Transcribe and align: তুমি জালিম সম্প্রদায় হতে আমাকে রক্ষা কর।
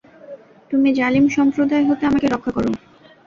তুমি 0.71 0.89
জালিম 0.93 1.25
সম্প্রদায় 1.29 1.85
হতে 1.85 2.03
আমাকে 2.05 2.27
রক্ষা 2.27 2.51
কর। 2.51 2.65